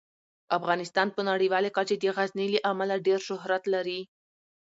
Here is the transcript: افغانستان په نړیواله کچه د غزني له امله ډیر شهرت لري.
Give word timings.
افغانستان 0.57 1.07
په 1.15 1.21
نړیواله 1.29 1.69
کچه 1.77 1.95
د 1.99 2.05
غزني 2.15 2.47
له 2.53 2.59
امله 2.71 2.95
ډیر 3.07 3.19
شهرت 3.27 3.63
لري. 3.73 3.99